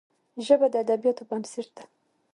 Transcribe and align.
ژبه 0.45 0.67
د 0.71 0.75
ادبياتو 0.83 1.23
بنسټ 1.29 1.67
ده 1.77 1.83